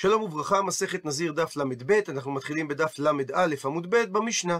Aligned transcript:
שלום 0.00 0.22
וברכה, 0.22 0.62
מסכת 0.62 1.04
נזיר 1.04 1.32
דף 1.32 1.56
ל"ב, 1.56 2.00
אנחנו 2.08 2.30
מתחילים 2.30 2.68
בדף 2.68 2.98
ל"א 2.98 3.54
עמוד 3.64 3.90
ב' 3.90 3.96
במשנה. 4.12 4.58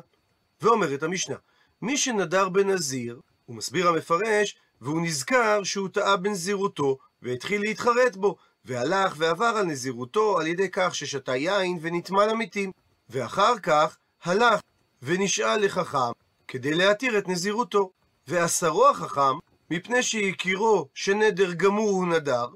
ואומרת 0.62 1.03
המשנה, 1.03 1.34
מי 1.83 1.96
שנדר 1.96 2.49
בנזיר, 2.49 3.21
הוא 3.46 3.56
מסביר 3.56 3.88
המפרש, 3.88 4.56
והוא 4.80 5.03
נזכר 5.03 5.62
שהוא 5.62 5.88
טעה 5.88 6.16
בנזירותו, 6.16 6.98
והתחיל 7.22 7.61
להתחרט 7.61 8.16
בו, 8.16 8.37
והלך 8.64 9.14
ועבר 9.19 9.45
על 9.45 9.64
נזירותו 9.64 10.38
על 10.38 10.46
ידי 10.46 10.69
כך 10.72 10.95
ששתה 10.95 11.37
יין 11.37 11.79
ונטמע 11.80 12.27
למתים, 12.27 12.73
ואחר 13.11 13.59
כך 13.59 13.96
הלך 14.25 14.61
ונשאל 15.02 15.64
לחכם 15.64 16.12
כדי 16.48 16.75
להתיר 16.75 17.18
את 17.18 17.29
נזירותו. 17.29 17.91
ואסרו 18.29 18.89
החכם, 18.89 19.39
מפני 19.70 20.02
שהכירו 20.02 20.89
שנדר 20.95 21.52
גמור 21.52 21.91
הוא 21.91 22.09
נדר, 22.09 22.46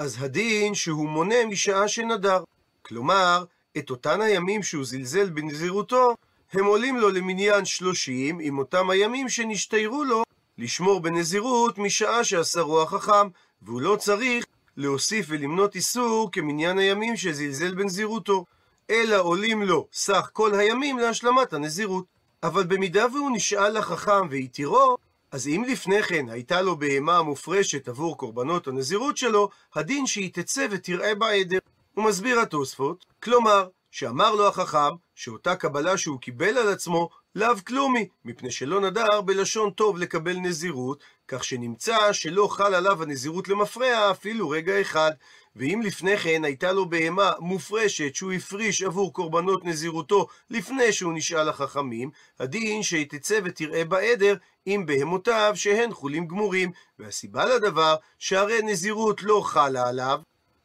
אז 0.00 0.16
הדין 0.20 0.74
שהוא 0.74 1.08
מונה 1.08 1.46
משעה 1.46 1.88
שנדר. 1.88 2.44
כלומר, 2.82 3.44
את 3.78 3.90
אותן 3.90 4.20
הימים 4.20 4.62
שהוא 4.62 4.84
זלזל 4.84 5.30
בנזירותו, 5.30 6.14
הם 6.52 6.64
עולים 6.64 6.96
לו 6.96 7.10
למניין 7.10 7.64
שלושים 7.64 8.38
עם 8.42 8.58
אותם 8.58 8.90
הימים 8.90 9.28
שנשתיירו 9.28 10.04
לו 10.04 10.22
לשמור 10.58 11.00
בנזירות 11.00 11.78
משעה 11.78 12.24
שאסרו 12.24 12.82
החכם, 12.82 13.28
והוא 13.62 13.80
לא 13.80 13.96
צריך 13.96 14.44
להוסיף 14.76 15.26
ולמנות 15.28 15.74
איסור 15.74 16.28
כמניין 16.32 16.78
הימים 16.78 17.16
שזלזל 17.16 17.74
בנזירותו, 17.74 18.44
אלא 18.90 19.22
עולים 19.22 19.62
לו 19.62 19.86
סך 19.92 20.30
כל 20.32 20.54
הימים 20.54 20.98
להשלמת 20.98 21.52
הנזירות. 21.52 22.04
אבל 22.42 22.62
במידה 22.62 23.06
והוא 23.12 23.30
נשאל 23.34 23.78
לחכם 23.78 24.28
והתירו, 24.30 24.96
אז 25.32 25.48
אם 25.48 25.64
לפני 25.68 26.02
כן 26.02 26.28
הייתה 26.28 26.62
לו 26.62 26.76
בהמה 26.76 27.22
מופרשת 27.22 27.88
עבור 27.88 28.16
קורבנות 28.16 28.68
הנזירות 28.68 29.16
שלו, 29.16 29.48
הדין 29.74 30.06
שהיא 30.06 30.30
תצא 30.32 30.66
ותראה 30.70 31.14
בעדר. 31.14 31.58
הוא 31.94 32.04
מסביר 32.04 32.40
התוספות, 32.40 33.06
כלומר, 33.22 33.68
שאמר 33.90 34.34
לו 34.34 34.48
החכם, 34.48 34.94
שאותה 35.14 35.56
קבלה 35.56 35.96
שהוא 35.96 36.20
קיבל 36.20 36.58
על 36.58 36.68
עצמו, 36.68 37.08
לאו 37.34 37.54
כלומי, 37.66 38.08
מפני 38.24 38.50
שלא 38.50 38.80
נדר 38.80 39.20
בלשון 39.20 39.70
טוב 39.70 39.98
לקבל 39.98 40.36
נזירות, 40.36 41.02
כך 41.30 41.44
שנמצא 41.44 42.12
שלא 42.12 42.46
חל 42.46 42.74
עליו 42.74 43.02
הנזירות 43.02 43.48
למפרע 43.48 44.10
אפילו 44.10 44.48
רגע 44.48 44.80
אחד. 44.80 45.10
ואם 45.56 45.80
לפני 45.84 46.18
כן 46.18 46.44
הייתה 46.44 46.72
לו 46.72 46.88
בהמה 46.88 47.32
מופרשת 47.38 48.14
שהוא 48.14 48.32
הפריש 48.32 48.82
עבור 48.82 49.12
קורבנות 49.12 49.64
נזירותו 49.64 50.26
לפני 50.50 50.92
שהוא 50.92 51.12
נשאל 51.12 51.48
החכמים, 51.48 52.10
הדין 52.40 52.82
שהיא 52.82 53.06
תצא 53.08 53.40
ותראה 53.44 53.84
בעדר 53.84 54.36
עם 54.66 54.86
בהמותיו 54.86 55.52
שהן 55.54 55.92
חולים 55.92 56.26
גמורים, 56.26 56.70
והסיבה 56.98 57.44
לדבר 57.44 57.96
שהרי 58.18 58.62
נזירות 58.62 59.22
לא 59.22 59.42
חלה 59.44 59.88
עליו, 59.88 60.20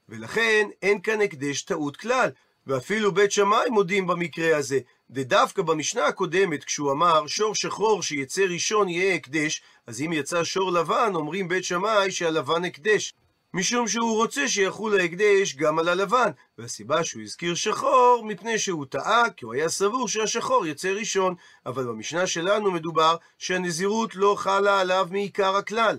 ולכן 0.10 0.68
אין 0.82 1.02
כאן 1.02 1.22
הקדש 1.22 1.62
טעות 1.62 1.98
כלל, 1.98 2.30
ואפילו 2.68 3.12
בית 3.12 3.32
שמאי 3.32 3.70
מודים 3.70 4.08
במקרה 4.08 4.58
הזה. 4.58 4.80
ודווקא 5.10 5.62
במשנה 5.62 6.06
הקודמת, 6.06 6.64
כשהוא 6.64 6.92
אמר 6.92 7.28
שור 7.28 7.56
שחור 7.56 8.04
שיצא 8.04 8.42
ראשון 8.42 8.90
יהיה 8.90 9.16
הקדש, 9.16 9.62
אז 9.88 10.02
אם 10.02 10.14
יצא 10.14 10.44
שור 10.44 10.72
לבן, 10.72 11.12
אומרים 11.16 11.48
בית 11.48 11.64
שמאי 11.64 12.12
שהלבן 12.12 12.66
הקדש. 12.66 13.14
משום 13.54 13.88
שהוא 13.88 14.16
רוצה 14.16 14.48
שיחול 14.48 15.00
ההקדש 15.00 15.56
גם 15.56 15.80
על 15.80 15.88
הלבן, 15.90 16.30
והסיבה 16.58 17.04
שהוא 17.04 17.24
הזכיר 17.24 17.56
שחור, 17.56 18.24
מפני 18.28 18.60
שהוא 18.60 18.86
טעה, 18.86 19.30
כי 19.30 19.46
הוא 19.46 19.54
היה 19.54 19.70
סבור 19.70 20.08
שהשחור 20.08 20.66
יצא 20.66 20.88
ראשון, 20.88 21.36
אבל 21.66 21.84
במשנה 21.84 22.28
שלנו 22.28 22.72
מדובר 22.72 23.16
שהנזירות 23.38 24.16
לא 24.16 24.36
חלה 24.38 24.80
עליו 24.80 25.08
מעיקר 25.12 25.56
הכלל. 25.56 25.98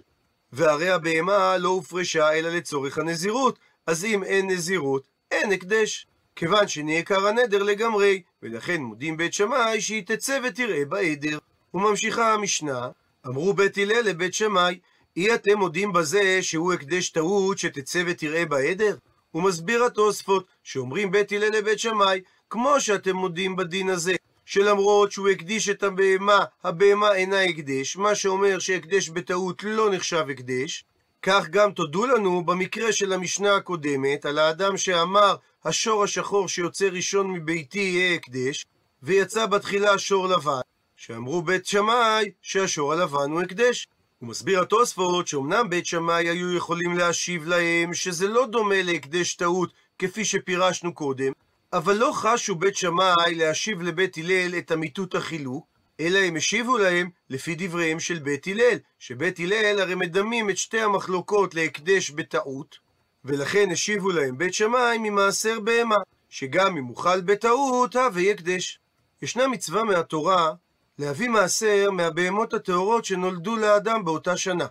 והרי 0.52 0.90
הבהמה 0.90 1.58
לא 1.58 1.68
הופרשה 1.68 2.32
אלא 2.32 2.48
לצורך 2.48 2.98
הנזירות, 2.98 3.58
אז 3.86 4.04
אם 4.04 4.24
אין 4.24 4.50
נזירות, 4.50 5.02
אין 5.30 5.52
הקדש. 5.52 6.06
כיוון 6.36 6.68
שנעקר 6.68 7.26
הנדר 7.26 7.62
לגמרי, 7.62 8.22
ולכן 8.42 8.82
מודים 8.82 9.16
בית 9.16 9.32
שמאי 9.32 9.80
שהיא 9.80 10.02
תצא 10.06 10.38
ותראה 10.44 10.84
בעדר. 10.84 11.38
וממשיכה 11.74 12.34
המשנה, 12.34 12.88
אמרו 13.26 13.54
בית 13.54 13.78
הלל 13.78 14.00
לבית 14.00 14.34
שמאי, 14.34 14.78
אי 15.16 15.34
אתם 15.34 15.58
מודים 15.58 15.92
בזה 15.92 16.38
שהוא 16.42 16.72
הקדש 16.72 17.10
טעות 17.10 17.58
שתצא 17.58 18.02
ותראה 18.06 18.44
בעדר? 18.46 18.96
הוא 19.30 19.42
מסביר 19.42 19.84
התוספות, 19.84 20.46
שאומרים 20.62 21.10
בית 21.10 21.32
הלל 21.32 21.52
לבית 21.52 21.78
שמאי, 21.78 22.20
כמו 22.50 22.80
שאתם 22.80 23.16
מודים 23.16 23.56
בדין 23.56 23.88
הזה, 23.88 24.14
שלמרות 24.44 25.12
שהוא 25.12 25.28
הקדיש 25.28 25.68
את 25.68 25.82
הבהמה, 25.82 26.44
הבהמה 26.64 27.14
אינה 27.14 27.40
הקדש, 27.40 27.96
מה 27.96 28.14
שאומר 28.14 28.58
שהקדש 28.58 29.08
בטעות 29.08 29.62
לא 29.62 29.90
נחשב 29.90 30.26
הקדש, 30.30 30.84
כך 31.26 31.48
גם 31.50 31.72
תודו 31.72 32.06
לנו 32.06 32.44
במקרה 32.44 32.92
של 32.92 33.12
המשנה 33.12 33.54
הקודמת, 33.56 34.24
על 34.24 34.38
האדם 34.38 34.76
שאמר, 34.76 35.36
השור 35.64 36.04
השחור 36.04 36.48
שיוצא 36.48 36.88
ראשון 36.92 37.30
מביתי 37.30 37.78
יהיה 37.78 38.14
הקדש, 38.14 38.66
ויצא 39.02 39.46
בתחילה 39.46 39.98
שור 39.98 40.28
לבן, 40.28 40.60
שאמרו 40.96 41.42
בית 41.42 41.66
שמאי 41.66 42.30
שהשור 42.42 42.92
הלבן 42.92 43.30
הוא 43.30 43.40
הקדש. 43.40 43.88
הוא 44.18 44.28
מסביר 44.28 44.60
התוספות 44.60 45.28
שאומנם 45.28 45.70
בית 45.70 45.86
שמאי 45.86 46.28
היו 46.28 46.56
יכולים 46.56 46.98
להשיב 46.98 47.46
להם 47.46 47.94
שזה 47.94 48.28
לא 48.28 48.46
דומה 48.46 48.82
להקדש 48.82 49.34
טעות 49.34 49.72
כפי 49.98 50.24
שפירשנו 50.24 50.94
קודם, 50.94 51.32
אבל 51.72 51.96
לא 51.96 52.10
חשו 52.14 52.54
בית 52.54 52.76
שמאי 52.76 53.34
להשיב 53.34 53.82
לבית 53.82 54.18
הלל 54.18 54.58
את 54.58 54.72
אמיתות 54.72 55.14
החילוק, 55.14 55.66
אלא 56.00 56.18
הם 56.18 56.36
השיבו 56.36 56.78
להם 56.78 57.10
לפי 57.30 57.54
דבריהם 57.58 58.00
של 58.00 58.18
בית 58.18 58.46
הלל, 58.46 58.78
שבית 58.98 59.38
הלל 59.38 59.80
הרי 59.80 59.94
מדמים 59.94 60.50
את 60.50 60.56
שתי 60.56 60.80
המחלוקות 60.80 61.54
להקדש 61.54 62.10
בטעות, 62.10 62.78
ולכן 63.24 63.70
השיבו 63.70 64.10
להם 64.10 64.38
בית 64.38 64.54
שמאי 64.54 64.98
ממעשר 64.98 65.60
בהמה, 65.60 65.96
שגם 66.28 66.76
אם 66.76 66.84
הוחל 66.84 67.20
בטעות, 67.20 67.96
הווה 67.96 68.22
יקדש. 68.22 68.78
ישנה 69.22 69.48
מצווה 69.48 69.84
מהתורה 69.84 70.52
להביא 70.98 71.28
מעשר 71.28 71.90
מהבהמות 71.90 72.54
הטהורות 72.54 73.04
שנולדו 73.04 73.56
לאדם 73.56 74.04
באותה 74.04 74.36
שנה. 74.36 74.66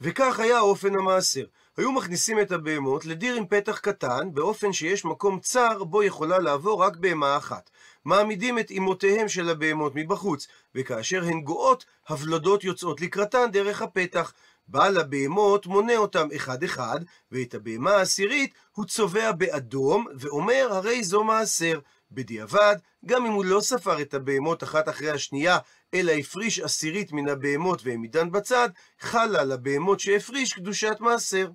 וכך 0.00 0.40
היה 0.40 0.60
אופן 0.60 0.94
המעשר. 0.94 1.44
היו 1.76 1.92
מכניסים 1.92 2.40
את 2.40 2.52
הבהמות 2.52 3.04
לדיר 3.04 3.34
עם 3.34 3.46
פתח 3.46 3.78
קטן, 3.78 4.34
באופן 4.34 4.72
שיש 4.72 5.04
מקום 5.04 5.40
צר 5.40 5.84
בו 5.84 6.02
יכולה 6.02 6.38
לעבור 6.38 6.82
רק 6.82 6.96
בהמה 6.96 7.36
אחת. 7.36 7.70
מעמידים 8.04 8.58
את 8.58 8.70
אמותיהם 8.76 9.28
של 9.28 9.48
הבהמות 9.48 9.92
מבחוץ, 9.94 10.46
וכאשר 10.74 11.24
הן 11.24 11.40
גואות, 11.40 11.84
הוולדות 12.08 12.64
יוצאות 12.64 13.00
לקראתן 13.00 13.50
דרך 13.52 13.82
הפתח. 13.82 14.32
בעל 14.68 14.98
הבהמות 14.98 15.66
מונה 15.66 15.96
אותם 15.96 16.28
אחד-אחד, 16.36 17.00
ואת 17.32 17.54
הבהמה 17.54 17.90
העשירית 17.90 18.54
הוא 18.72 18.84
צובע 18.84 19.32
באדום, 19.32 20.06
ואומר 20.18 20.68
הרי 20.70 21.04
זו 21.04 21.24
מעשר. 21.24 21.78
בדיעבד, 22.12 22.76
גם 23.06 23.26
אם 23.26 23.32
הוא 23.32 23.44
לא 23.44 23.60
ספר 23.60 24.00
את 24.02 24.14
הבהמות 24.14 24.62
אחת 24.62 24.88
אחרי 24.88 25.10
השנייה, 25.10 25.58
אלא 25.94 26.12
הפריש 26.12 26.58
עשירית 26.60 27.12
מן 27.12 27.28
הבהמות 27.28 27.80
והעמידן 27.84 28.30
בצד, 28.30 28.68
חלה 29.00 29.40
על 29.40 29.52
הבהמות 29.52 30.00
שהפריש 30.00 30.52
קדושת 30.52 30.96
מעשר. 31.00 31.50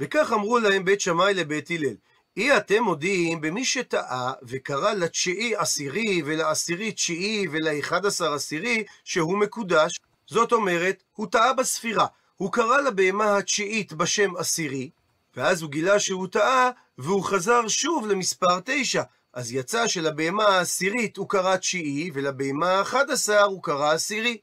וכך 0.00 0.32
אמרו 0.32 0.58
להם 0.58 0.84
בית 0.84 1.00
שמאי 1.00 1.34
לבית 1.34 1.70
הלל, 1.70 1.94
אי 2.36 2.56
אתם 2.56 2.82
מודיעים 2.82 3.40
במי 3.40 3.64
שטעה 3.64 4.32
וקרא 4.42 4.92
לתשיעי 4.92 5.56
עשירי 5.56 6.22
ולעשירי 6.24 6.92
תשיעי 6.92 7.46
ולאחד 7.50 8.06
עשר 8.06 8.32
עשירי 8.32 8.84
שהוא 9.04 9.38
מקודש, 9.38 10.00
זאת 10.26 10.52
אומרת, 10.52 11.02
הוא 11.12 11.26
טעה 11.26 11.52
בספירה, 11.52 12.06
הוא 12.36 12.52
קרא 12.52 12.80
לבהמה 12.80 13.36
התשיעית 13.36 13.92
בשם 13.92 14.36
עשירי, 14.36 14.90
ואז 15.36 15.62
הוא 15.62 15.70
גילה 15.70 16.00
שהוא 16.00 16.26
טעה, 16.26 16.70
והוא 16.98 17.24
חזר 17.24 17.68
שוב 17.68 18.06
למספר 18.06 18.60
תשע, 18.64 19.02
אז 19.32 19.52
יצא 19.52 19.86
שלבהמה 19.86 20.44
העשירית 20.44 21.16
הוא 21.16 21.28
קרא 21.28 21.56
תשיעי, 21.56 22.10
ולבהמה 22.14 22.70
האחד 22.70 23.10
עשר 23.10 23.42
הוא 23.42 23.62
קרא 23.62 23.92
עשירי. 23.92 24.38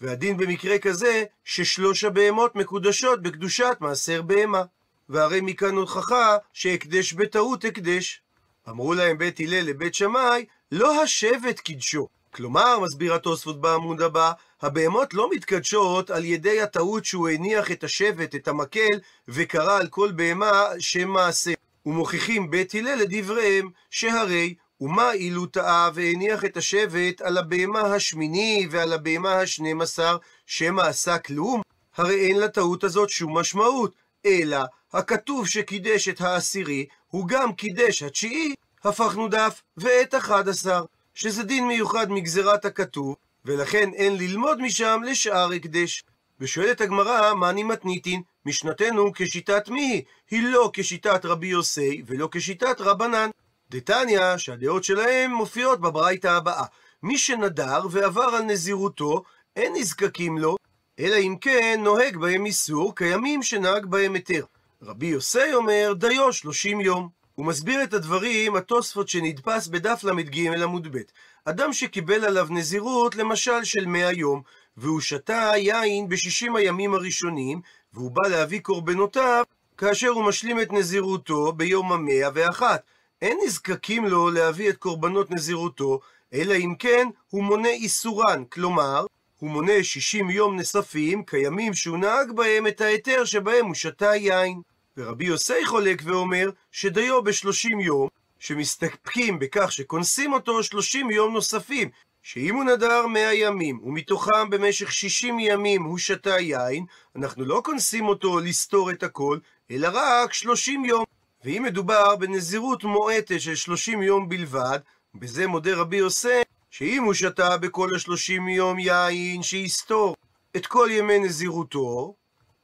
והדין 0.00 0.36
במקרה 0.36 0.78
כזה, 0.78 1.24
ששלוש 1.44 2.04
הבהמות 2.04 2.56
מקודשות 2.56 3.22
בקדושת 3.22 3.76
מעשר 3.80 4.22
בהמה. 4.22 4.62
והרי 5.08 5.40
מכאן 5.40 5.74
הוכחה 5.76 6.36
שהקדש 6.52 7.12
בטעות 7.12 7.64
הקדש. 7.64 8.22
אמרו 8.68 8.94
להם 8.94 9.18
בית 9.18 9.40
הלל 9.40 9.60
לבית 9.60 9.94
שמאי, 9.94 10.44
לא 10.72 11.02
השבט 11.02 11.60
קידשו. 11.60 12.08
כלומר, 12.34 12.78
מסביר 12.78 13.14
התוספות 13.14 13.60
בעמוד 13.60 14.02
הבא, 14.02 14.32
הבהמות 14.62 15.14
לא 15.14 15.30
מתקדשות 15.32 16.10
על 16.10 16.24
ידי 16.24 16.60
הטעות 16.62 17.04
שהוא 17.04 17.28
הניח 17.28 17.70
את 17.70 17.84
השבט, 17.84 18.34
את 18.34 18.48
המקל, 18.48 18.98
וקרא 19.28 19.78
על 19.78 19.88
כל 19.88 20.12
בהמה 20.12 20.62
שם 20.78 21.08
מעשה. 21.08 21.52
ומוכיחים 21.86 22.50
בית 22.50 22.74
הלל 22.74 22.94
לדבריהם, 22.94 23.70
שהרי 23.90 24.54
ומה 24.80 25.12
אילו 25.12 25.46
טעה 25.46 25.90
והניח 25.94 26.44
את 26.44 26.56
השבט 26.56 27.20
על 27.20 27.38
הבהמה 27.38 27.80
השמיני 27.80 28.66
ועל 28.70 28.92
הבהמה 28.92 29.40
השנים 29.40 29.80
עשר, 29.80 30.16
שמא 30.46 30.82
עשה 30.82 31.18
כלום? 31.18 31.62
הרי 31.96 32.28
אין 32.28 32.38
לטעות 32.38 32.84
הזאת 32.84 33.10
שום 33.10 33.38
משמעות, 33.38 33.94
אלא 34.26 34.58
הכתוב 34.92 35.46
שקידש 35.46 36.08
את 36.08 36.20
העשירי, 36.20 36.86
הוא 37.08 37.28
גם 37.28 37.52
קידש 37.52 38.02
התשיעי, 38.02 38.54
הפכנו 38.84 39.28
דף, 39.28 39.62
ואת 39.76 40.14
אחד 40.14 40.48
עשר, 40.48 40.84
שזה 41.14 41.42
דין 41.42 41.66
מיוחד 41.66 42.10
מגזירת 42.10 42.64
הכתוב, 42.64 43.16
ולכן 43.44 43.90
אין 43.94 44.16
ללמוד 44.16 44.62
משם 44.62 45.00
לשאר 45.06 45.52
הקדש. 45.52 46.02
ושואלת 46.40 46.80
הגמרא, 46.80 47.34
מאני 47.34 47.62
מתניתין? 47.62 48.22
משנתנו 48.46 49.12
כשיטת 49.14 49.68
מי 49.68 49.80
היא? 49.80 50.02
היא 50.30 50.52
לא 50.52 50.70
כשיטת 50.72 51.24
רבי 51.24 51.46
יוסי 51.46 52.02
ולא 52.06 52.28
כשיטת 52.32 52.80
רבנן. 52.80 53.30
דתניא, 53.70 54.36
שהדעות 54.36 54.84
שלהם 54.84 55.30
מופיעות 55.30 55.80
בברייתא 55.80 56.28
הבאה. 56.28 56.64
מי 57.02 57.18
שנדר 57.18 57.86
ועבר 57.90 58.22
על 58.22 58.42
נזירותו, 58.42 59.22
אין 59.56 59.72
נזקקים 59.76 60.38
לו, 60.38 60.56
אלא 60.98 61.16
אם 61.16 61.36
כן 61.40 61.80
נוהג 61.84 62.16
בהם 62.16 62.46
איסור, 62.46 62.96
כימים 62.96 63.42
שנהג 63.42 63.86
בהם 63.86 64.14
היתר. 64.14 64.44
רבי 64.82 65.06
יוסי 65.06 65.54
אומר, 65.54 65.92
דיו 65.96 66.32
שלושים 66.32 66.80
יום. 66.80 67.08
הוא 67.34 67.46
מסביר 67.46 67.82
את 67.82 67.94
הדברים, 67.94 68.56
התוספות 68.56 69.08
שנדפס 69.08 69.66
בדף 69.66 70.04
ל"ג 70.04 70.62
עמוד 70.62 70.96
ב'. 70.96 71.00
אדם 71.44 71.72
שקיבל 71.72 72.24
עליו 72.24 72.46
נזירות, 72.50 73.16
למשל 73.16 73.64
של 73.64 73.86
מאה 73.86 74.12
יום, 74.12 74.42
והוא 74.76 75.00
שתה 75.00 75.52
יין 75.56 76.08
בשישים 76.08 76.56
הימים 76.56 76.94
הראשונים, 76.94 77.60
והוא 77.92 78.10
בא 78.10 78.28
להביא 78.28 78.60
קורבנותיו, 78.60 79.44
כאשר 79.76 80.08
הוא 80.08 80.24
משלים 80.24 80.60
את 80.60 80.72
נזירותו 80.72 81.52
ביום 81.52 81.92
המאה 81.92 82.28
ואחת. 82.34 82.82
אין 83.22 83.38
נזקקים 83.46 84.06
לו 84.06 84.30
להביא 84.30 84.70
את 84.70 84.76
קורבנות 84.76 85.30
נזירותו, 85.30 86.00
אלא 86.34 86.54
אם 86.54 86.74
כן 86.78 87.08
הוא 87.30 87.44
מונה 87.44 87.68
איסורן, 87.68 88.44
כלומר, 88.44 89.06
הוא 89.38 89.50
מונה 89.50 89.82
60 89.82 90.30
יום 90.30 90.56
נוספים, 90.56 91.24
כימים 91.24 91.74
שהוא 91.74 91.98
נהג 91.98 92.32
בהם 92.32 92.66
את 92.66 92.80
ההיתר 92.80 93.24
שבהם 93.24 93.66
הוא 93.66 93.74
שתה 93.74 94.16
יין. 94.16 94.60
ורבי 94.96 95.24
יוסי 95.24 95.64
חולק 95.66 96.02
ואומר 96.04 96.50
שדיו 96.72 97.22
בשלושים 97.22 97.80
יום, 97.80 98.08
שמסתפקים 98.38 99.38
בכך 99.38 99.72
שקונסים 99.72 100.32
אותו 100.32 100.62
30 100.62 101.10
יום 101.10 101.32
נוספים, 101.32 101.88
שאם 102.22 102.54
הוא 102.54 102.64
נדר 102.64 103.06
100 103.06 103.34
ימים, 103.34 103.80
ומתוכם 103.84 104.50
במשך 104.50 104.92
60 104.92 105.38
ימים 105.38 105.82
הוא 105.82 105.98
שתה 105.98 106.40
יין, 106.40 106.84
אנחנו 107.16 107.44
לא 107.44 107.60
קונסים 107.64 108.08
אותו 108.08 108.38
לסתור 108.40 108.90
את 108.90 109.02
הכל, 109.02 109.38
אלא 109.70 109.88
רק 109.92 110.32
30 110.32 110.84
יום. 110.84 111.04
ואם 111.44 111.62
מדובר 111.62 112.16
בנזירות 112.16 112.84
מועטת 112.84 113.40
של 113.40 113.54
30 113.54 114.02
יום 114.02 114.28
בלבד, 114.28 114.78
בזה 115.14 115.46
מודה 115.46 115.74
רבי 115.74 115.96
יוסי, 115.96 116.42
שאם 116.70 117.04
הוא 117.04 117.14
שתה 117.14 117.56
בכל 117.56 117.88
השלושים 117.96 118.48
יום 118.48 118.78
יין, 118.78 119.42
שיסתור 119.42 120.16
את 120.56 120.66
כל 120.66 120.88
ימי 120.90 121.18
נזירותו, 121.18 122.14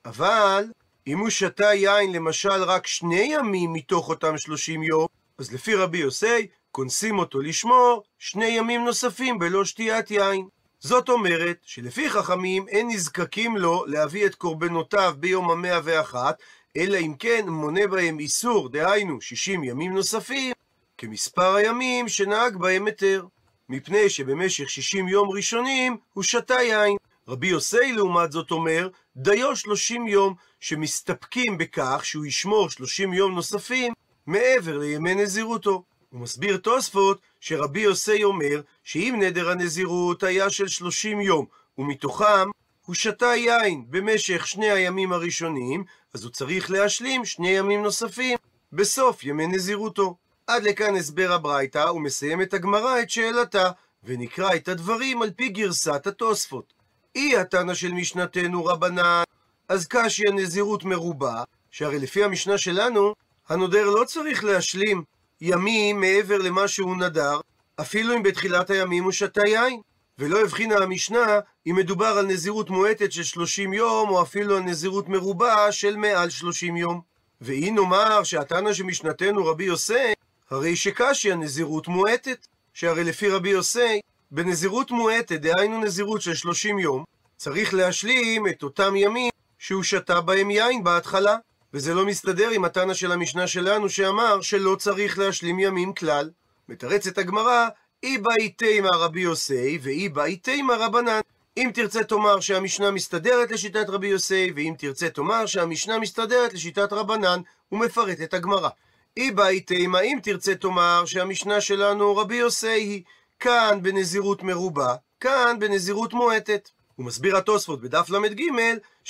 אבל 0.04 0.64
אם 1.06 1.18
הוא 1.18 1.30
שתה 1.30 1.74
יין 1.74 2.12
למשל 2.12 2.62
רק 2.62 2.86
שני 2.86 3.28
ימים 3.34 3.72
מתוך 3.72 4.08
אותם 4.08 4.38
שלושים 4.38 4.82
יום, 4.82 5.06
אז 5.38 5.52
לפי 5.52 5.74
רבי 5.74 5.98
יוסי, 5.98 6.46
כונסים 6.78 7.18
אותו 7.18 7.40
לשמור 7.40 8.02
שני 8.18 8.46
ימים 8.46 8.84
נוספים 8.84 9.38
בלא 9.38 9.64
שתיית 9.64 10.10
יין. 10.10 10.48
זאת 10.80 11.08
אומרת 11.08 11.56
שלפי 11.62 12.10
חכמים 12.10 12.68
אין 12.68 12.88
נזקקים 12.88 13.56
לו 13.56 13.84
להביא 13.86 14.26
את 14.26 14.34
קורבנותיו 14.34 15.14
ביום 15.18 15.50
המאה 15.50 15.80
ואחת, 15.84 16.42
אלא 16.76 16.96
אם 16.96 17.14
כן 17.18 17.44
מונה 17.48 17.86
בהם 17.86 18.18
איסור, 18.18 18.68
דהיינו 18.68 19.20
שישים 19.20 19.64
ימים 19.64 19.94
נוספים, 19.94 20.52
כמספר 20.98 21.54
הימים 21.54 22.08
שנהג 22.08 22.56
בהם 22.56 22.86
היתר. 22.86 23.26
מפני 23.68 24.10
שבמשך 24.10 24.70
שישים 24.70 25.08
יום 25.08 25.30
ראשונים 25.30 25.96
הוא 26.12 26.24
שתה 26.24 26.62
יין. 26.62 26.96
רבי 27.28 27.46
יוסי 27.46 27.92
לעומת 27.92 28.32
זאת 28.32 28.50
אומר, 28.50 28.88
דיו 29.16 29.56
שלושים 29.56 30.08
יום, 30.08 30.34
שמסתפקים 30.60 31.58
בכך 31.58 32.00
שהוא 32.04 32.26
ישמור 32.26 32.70
שלושים 32.70 33.12
יום 33.12 33.34
נוספים 33.34 33.92
מעבר 34.26 34.78
לימי 34.78 35.14
נזירותו. 35.14 35.84
הוא 36.10 36.20
מסביר 36.20 36.56
תוספות 36.56 37.20
שרבי 37.40 37.80
יוסי 37.80 38.24
אומר 38.24 38.60
שאם 38.84 39.16
נדר 39.22 39.50
הנזירות 39.50 40.22
היה 40.22 40.50
של 40.50 40.68
שלושים 40.68 41.20
יום, 41.20 41.46
ומתוכם 41.78 42.50
הוא 42.84 42.94
שתה 42.94 43.26
יין 43.36 43.84
במשך 43.90 44.46
שני 44.46 44.70
הימים 44.70 45.12
הראשונים, 45.12 45.84
אז 46.14 46.24
הוא 46.24 46.32
צריך 46.32 46.70
להשלים 46.70 47.24
שני 47.24 47.50
ימים 47.50 47.82
נוספים 47.82 48.38
בסוף 48.72 49.24
ימי 49.24 49.46
נזירותו. 49.46 50.16
עד 50.46 50.62
לכאן 50.62 50.96
הסבר 50.96 51.32
הברייתא, 51.32 51.90
ומסיים 51.94 52.42
את 52.42 52.54
הגמרא 52.54 53.00
את 53.00 53.10
שאלתה, 53.10 53.70
ונקרא 54.04 54.54
את 54.54 54.68
הדברים 54.68 55.22
על 55.22 55.30
פי 55.30 55.48
גרסת 55.48 56.06
התוספות. 56.06 56.72
אי 57.14 57.36
התנא 57.36 57.74
של 57.74 57.92
משנתנו 57.92 58.64
רבנן, 58.64 59.22
אז 59.68 59.86
קשיא 59.86 60.30
נזירות 60.30 60.84
מרובה, 60.84 61.42
שהרי 61.70 61.98
לפי 61.98 62.24
המשנה 62.24 62.58
שלנו, 62.58 63.14
הנודר 63.48 63.90
לא 63.90 64.04
צריך 64.04 64.44
להשלים 64.44 65.04
ימים 65.40 66.00
מעבר 66.00 66.38
למה 66.38 66.68
שהוא 66.68 66.96
נדר, 66.96 67.40
אפילו 67.80 68.14
אם 68.14 68.22
בתחילת 68.22 68.70
הימים 68.70 69.04
הוא 69.04 69.12
שתה 69.12 69.46
יין. 69.46 69.80
ולא 70.18 70.40
הבחינה 70.40 70.76
המשנה 70.76 71.40
אם 71.66 71.76
מדובר 71.76 72.06
על 72.06 72.26
נזירות 72.26 72.70
מועטת 72.70 73.12
של 73.12 73.22
30 73.22 73.72
יום, 73.72 74.08
או 74.08 74.22
אפילו 74.22 74.56
על 74.56 74.62
נזירות 74.62 75.08
מרובה 75.08 75.72
של 75.72 75.96
מעל 75.96 76.30
30 76.30 76.76
יום. 76.76 77.00
ואם 77.40 77.72
נאמר 77.76 78.24
שהתנא 78.24 78.72
שמשנתנו 78.72 79.46
רבי 79.46 79.64
יוסי, 79.64 80.12
הרי 80.50 80.76
שקשיא 80.76 81.34
נזירות 81.34 81.88
מועטת, 81.88 82.46
שהרי 82.74 83.04
לפי 83.04 83.28
רבי 83.28 83.48
יוסי, 83.48 84.00
בנזירות 84.30 84.90
מועטת, 84.90 85.40
דהיינו 85.40 85.80
נזירות 85.80 86.22
של 86.22 86.34
30 86.34 86.78
יום, 86.78 87.04
צריך 87.36 87.74
להשלים 87.74 88.48
את 88.48 88.62
אותם 88.62 88.96
ימים 88.96 89.30
שהוא 89.58 89.82
שתה 89.82 90.20
בהם 90.20 90.50
יין 90.50 90.84
בהתחלה. 90.84 91.36
וזה 91.74 91.94
לא 91.94 92.06
מסתדר 92.06 92.50
עם 92.50 92.64
התנא 92.64 92.94
של 92.94 93.12
המשנה 93.12 93.46
שלנו 93.46 93.88
שאמר 93.88 94.40
שלא 94.40 94.76
צריך 94.76 95.18
להשלים 95.18 95.58
ימים 95.58 95.92
כלל. 95.92 96.30
מתרצת 96.68 97.18
הגמרא, 97.18 97.68
אי 98.02 98.18
באי 98.18 98.48
תימא 98.48 98.88
רבי 98.92 99.20
יוסי 99.20 99.78
ואי 99.82 100.08
באי 100.08 100.36
תימא 100.36 100.72
רבנן. 100.72 101.20
אם 101.56 101.70
תרצה 101.74 102.04
תאמר 102.04 102.40
שהמשנה 102.40 102.90
מסתדרת 102.90 103.50
לשיטת 103.50 103.88
רבי 103.88 104.06
יוסי, 104.06 104.52
ואם 104.56 104.74
תרצה 104.78 105.10
תאמר 105.10 105.46
שהמשנה 105.46 105.98
מסתדרת 105.98 106.54
לשיטת 106.54 106.92
רבנן, 106.92 107.40
הוא 107.68 107.80
מפרט 107.80 108.20
את 108.22 108.34
הגמרא. 108.34 108.68
אי 109.16 109.30
באי 109.30 109.60
תימא, 109.60 109.98
אם 109.98 110.18
תרצה 110.22 110.54
תאמר 110.54 111.04
שהמשנה 111.06 111.60
שלנו 111.60 112.16
רבי 112.16 112.36
יוסי 112.36 112.68
היא 112.68 113.02
כאן 113.40 113.78
בנזירות 113.82 114.42
מרובה, 114.42 114.94
כאן 115.20 115.56
בנזירות 115.60 116.12
מועטת. 116.12 116.68
הוא 116.96 117.06
מסביר 117.06 117.36
התוספות 117.36 117.80
בדף 117.80 118.10
ל"ג 118.10 118.42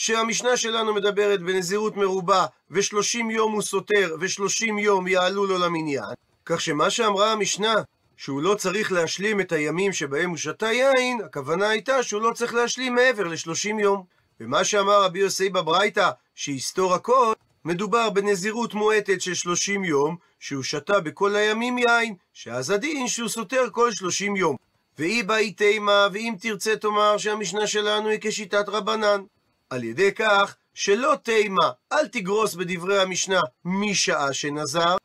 שהמשנה 0.01 0.57
שלנו 0.57 0.95
מדברת 0.95 1.43
בנזירות 1.43 1.97
מרובה 1.97 2.47
ושלושים 2.71 3.31
יום 3.31 3.53
הוא 3.53 3.63
סותר 3.63 4.17
ושלושים 4.21 4.79
יום 4.79 5.09
יעלו 5.09 5.47
לו 5.47 5.59
למניין 5.59 6.15
כך 6.47 6.61
שמה 6.61 6.91
שאמרה 6.91 7.33
המשנה 7.33 7.75
שהוא 8.17 8.43
לא 8.43 8.55
צריך 8.55 8.93
להשלים 8.93 9.41
את 9.41 9.53
הימים 9.53 9.93
שבהם 9.93 10.31
הוא 10.31 10.37
שתה 10.37 10.73
יין, 10.73 11.21
הכוונה 11.25 11.69
הייתה 11.69 12.03
שהוא 12.03 12.23
לא 12.23 12.33
צריך 12.33 12.55
להשלים 12.55 12.95
מעבר 12.95 13.25
לשלושים 13.25 13.79
יום. 13.79 14.05
ומה 14.41 14.65
שאמר 14.65 15.03
רבי 15.03 15.19
יוסי 15.19 15.49
בברייתא, 15.49 16.11
שיסתור 16.35 16.95
הכל, 16.95 17.33
מדובר 17.65 18.11
בנזירות 18.11 18.75
מועטת 18.75 19.21
של 19.21 19.35
שלושים 19.35 19.85
יום, 19.85 20.17
שהוא 20.41 20.63
שתה 20.63 21.01
בכל 21.01 21.37
הימים 21.37 21.79
יין, 21.79 22.15
שאז 22.33 22.71
הדין 22.71 23.09
שהוא 23.09 23.29
סותר 23.29 23.65
כל 23.73 23.93
שלושים 23.93 24.37
יום. 24.37 24.57
ואי 24.99 25.23
באי 25.23 25.53
תימה, 25.53 26.09
ואם 26.13 26.35
תרצה 26.41 26.77
תאמר 26.77 27.19
שהמשנה 27.19 27.67
שלנו 27.67 28.09
היא 28.09 28.19
כשיטת 28.23 28.69
רבנן. 28.69 29.21
על 29.71 29.85
ידי 29.85 30.13
כך 30.13 30.57
שלא 30.75 31.15
תימה, 31.23 31.71
אל 31.93 32.09
תגרוס 32.09 32.55
בדברי 32.55 33.01
המשנה 33.01 33.41
משעה 33.65 34.33
שנזר, 34.33 34.97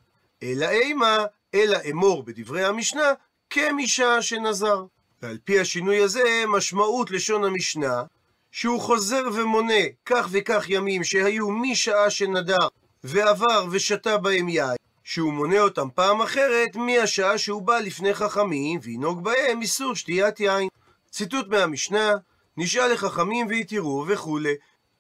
אלא 0.43 0.70
אימה, 0.70 1.25
אלא 1.53 1.77
אמור 1.91 2.24
בדברי 2.24 2.65
המשנה 2.65 3.13
כמשעה 3.50 4.22
שנזר. 4.22 4.86
ועל 5.22 5.38
פי 5.43 5.60
השינוי 5.60 6.00
הזה, 6.03 6.43
משמעות 6.48 7.12
לשון 7.12 7.43
המשנה, 7.43 8.03
שהוא 8.51 8.82
חוזר 8.82 9.24
ומונה 9.34 9.84
כך 10.05 10.27
וכך 10.32 10.65
ימים 10.70 11.03
שהיו 11.03 11.51
משעה 11.51 12.10
שנדר 12.10 12.67
ועבר 13.03 13.65
ושתה 13.72 14.17
בהם 14.17 14.50
יין, 14.50 14.75
שהוא 15.03 15.34
מונה 15.34 15.60
אותם 15.60 15.88
פעם 15.96 16.22
אחרת 16.22 16.75
מהשעה 16.75 17.38
שהוא 17.38 17.62
בא 17.62 17.79
לפני 17.79 18.13
חכמים 18.13 18.79
וינהוג 18.84 19.24
בהם 19.24 19.62
איסור 19.62 19.96
שתיית 19.96 20.39
יין. 20.39 20.67
ציטוט 21.12 21.48
מהמשנה, 21.48 22.13
נשאל 22.58 22.94
לחכמים 22.94 23.48
והתירו 23.48 24.06
וכולי. 24.08 24.54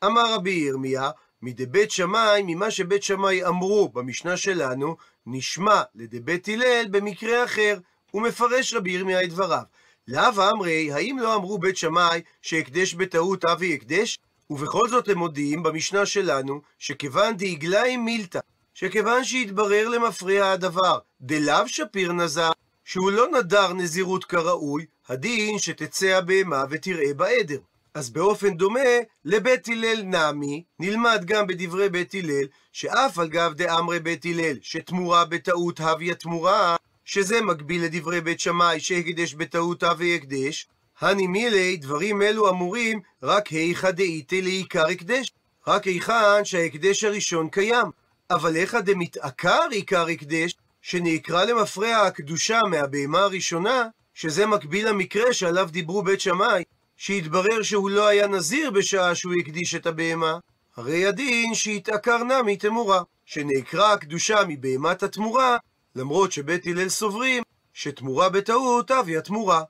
אמר 0.05 0.33
רבי 0.33 0.51
ירמיה, 0.51 1.09
מדבית 1.41 1.91
שמאי, 1.91 2.43
ממה 2.47 2.71
שבית 2.71 3.03
שמאי 3.03 3.45
אמרו 3.45 3.89
במשנה 3.89 4.37
שלנו, 4.37 4.95
נשמע 5.25 5.81
לדבית 5.95 6.47
הלל 6.47 6.85
במקרה 6.91 7.43
אחר, 7.43 7.77
ומפרש 8.13 8.73
רבי 8.73 8.91
ירמיה 8.91 9.23
את 9.23 9.29
דבריו. 9.29 9.63
לאו 10.07 10.49
אמרי, 10.51 10.93
האם 10.93 11.19
לא 11.19 11.35
אמרו 11.35 11.57
בית 11.57 11.77
שמאי 11.77 12.21
שהקדש 12.41 12.93
בטעות 12.93 13.45
אבי 13.45 13.73
הקדש? 13.73 14.19
ובכל 14.49 14.89
זאת 14.89 15.09
הם 15.09 15.17
מודיעים 15.17 15.63
במשנה 15.63 16.05
שלנו, 16.05 16.61
שכיוון 16.79 17.37
דאיגלאי 17.37 17.97
מילתא, 17.97 18.39
שכיוון 18.73 19.23
שהתברר 19.23 19.89
למפריע 19.89 20.51
הדבר, 20.51 20.99
דלאו 21.21 21.67
שפיר 21.67 22.11
נזר, 22.11 22.51
שהוא 22.83 23.11
לא 23.11 23.27
נדר 23.37 23.73
נזירות 23.73 24.25
כראוי, 24.25 24.85
הדין 25.09 25.59
שתצא 25.59 26.07
הבהמה 26.07 26.63
ותראה 26.69 27.13
בעדר. 27.13 27.59
אז 27.93 28.09
באופן 28.09 28.57
דומה, 28.57 28.79
לבית 29.25 29.67
הלל 29.67 30.01
נמי, 30.03 30.63
נלמד 30.79 31.23
גם 31.25 31.47
בדברי 31.47 31.89
בית 31.89 32.13
הלל, 32.13 32.45
שאף 32.71 33.19
על 33.19 33.27
גב 33.27 33.53
דאמרי 33.53 33.99
בית 33.99 34.25
הלל, 34.25 34.57
שתמורה 34.61 35.25
בטעות 35.25 35.79
הביא 35.79 36.13
תמורה, 36.13 36.75
שזה 37.05 37.41
מקביל 37.41 37.83
לדברי 37.83 38.21
בית 38.21 38.39
שמאי 38.39 38.79
שהקדש 38.79 39.33
בטעות 39.33 39.83
הווה 39.83 40.15
הקדש, 40.15 40.67
הני 40.99 41.27
מילי, 41.27 41.77
דברים 41.77 42.21
אלו 42.21 42.49
אמורים 42.49 43.01
רק 43.23 43.47
היכא 43.47 43.91
דאיתי 43.91 44.41
לעיקר 44.41 44.87
הקדש, 44.87 45.31
רק 45.67 45.83
היכן 45.83 46.45
שההקדש 46.45 47.03
הראשון 47.03 47.49
קיים. 47.49 47.87
אבל 48.29 48.55
היכא 48.55 48.79
דמתעקר 48.79 49.67
עיקר 49.71 50.07
הקדש, 50.07 50.55
שנקרא 50.83 51.43
למפרע 51.43 51.97
הקדושה 51.97 52.59
מהבהמה 52.69 53.19
הראשונה, 53.19 53.87
שזה 54.13 54.45
מקביל 54.45 54.89
למקרה 54.89 55.33
שעליו 55.33 55.69
דיברו 55.71 56.03
בית 56.03 56.21
שמאי, 56.21 56.63
שהתברר 56.97 57.61
שהוא 57.61 57.89
לא 57.89 58.07
היה 58.07 58.27
נזיר 58.27 58.71
בשעה 58.71 59.15
שהוא 59.15 59.33
הקדיש 59.39 59.75
את 59.75 59.85
הבהמה, 59.85 60.37
הרי 60.75 61.05
הדין 61.05 61.55
שהתעקר 61.55 62.23
נמי 62.23 62.57
תמורה, 62.57 63.01
שנעקרה 63.25 63.93
הקדושה 63.93 64.35
מבהמת 64.47 65.03
התמורה, 65.03 65.57
למרות 65.95 66.31
שבית 66.31 66.67
הלל 66.67 66.89
סוברים 66.89 67.43
שתמורה 67.73 68.29
בטעות 68.29 68.91
אבי 68.91 69.17
התמורה. 69.17 69.63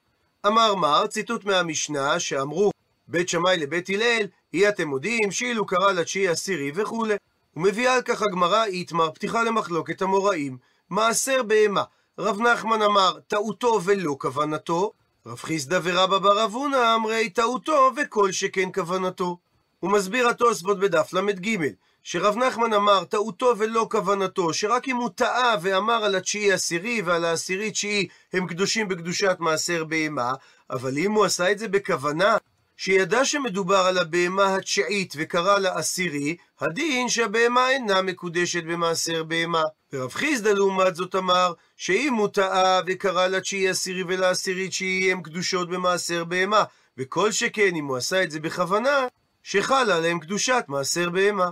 אמר 0.48 0.75
מר, 0.75 1.08
ציטוט 1.08 1.46
מהמשנה, 1.46 2.20
שאמרו 2.20 2.72
בית 3.08 3.29
שמאי 3.29 3.58
לבית 3.58 3.89
הלל, 3.89 4.25
אי 4.53 4.70
אתם 4.70 4.88
מודיעים 4.88 5.32
שאילו 5.32 5.65
קרא 5.65 5.91
לתשיעי 5.91 6.27
עשירי 6.27 6.72
וכולי. 6.75 7.15
ומביאה 7.55 7.96
על 7.96 8.01
כך 8.01 8.22
הגמרא 8.22 8.65
איתמר 8.65 9.12
פתיחה 9.12 9.43
למחלוקת 9.43 10.01
המוראים, 10.01 10.58
מעשר 10.90 11.44
בהמה. 11.44 11.84
רב 12.20 12.42
נחמן 12.42 12.82
אמר, 12.82 13.20
טעותו 13.28 13.80
ולא 13.84 14.16
כוונתו, 14.20 14.94
רב 15.25 15.40
חיסדא 15.40 15.80
ורבא 15.84 16.18
בר 16.18 16.44
אבונה 16.46 16.96
אמרי, 16.96 17.30
טעותו 17.30 17.92
וכל 17.98 18.32
שכן 18.32 18.70
כוונתו. 18.74 19.38
הוא 19.80 19.92
מסביר 19.92 20.30
התוספות 20.30 20.80
בדף 20.80 21.13
ל"ג, 21.13 21.58
שרב 22.04 22.38
נחמן 22.38 22.74
אמר 22.74 23.04
טעותו 23.04 23.54
ולא 23.58 23.88
כוונתו, 23.92 24.54
שרק 24.54 24.88
אם 24.88 24.96
הוא 24.96 25.10
טעה 25.16 25.56
ואמר 25.62 26.06
על 26.06 26.16
התשיעי 26.16 26.54
עשירי 26.54 27.02
ועל 27.02 27.25
העשירי 27.25 27.72
תשיעי 27.72 28.08
הם 28.34 28.48
קדושים 28.48 28.88
בקדושת 28.88 29.38
מעשר 29.40 29.84
בהמה, 29.84 30.34
אבל 30.70 30.98
אם 30.98 31.12
הוא 31.12 31.25
עשה 31.25 31.52
את 31.52 31.60
זה 31.60 31.68
בכוונה, 31.68 32.38
שידע 32.77 33.25
שמדובר 33.25 33.75
על 33.75 33.98
הבהמה 33.98 34.56
התשיעית 34.56 35.13
וקרא 35.18 35.60
לה 35.60 35.77
עשירי, 35.77 36.36
הדין 36.62 37.10
שהבהמה 37.10 37.70
אינה 37.70 38.01
מקודשת 38.01 38.63
במעשר 38.63 39.24
בהמה. 39.24 39.63
ורב 39.94 40.13
חיסדא 40.13 40.50
לעומת 40.50 40.96
זאת 40.96 41.15
אמר, 41.15 41.53
שאם 41.77 42.13
הוא 42.13 42.27
טעה 42.27 42.82
וקרא 42.88 43.27
לתשיעי 43.27 43.70
עשירי 43.70 44.03
ולעשירי 44.08 44.68
תשיעי 44.70 45.12
הם 45.12 45.22
קדושות 45.22 45.70
במעשר 45.70 46.24
בהמה, 46.24 46.63
וכל 46.98 47.32
שכן 47.32 47.75
אם 47.75 47.86
הוא 47.86 47.98
עשה 47.98 48.24
את 48.24 48.32
זה 48.32 48.39
בכוונה, 48.39 49.08
שחלה 49.44 49.96
עליהם 49.96 50.20
קדושת 50.20 50.65
מעשר 50.68 51.10
בהמה. 51.10 51.50